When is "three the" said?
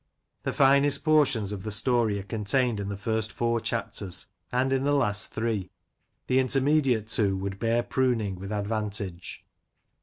5.31-6.39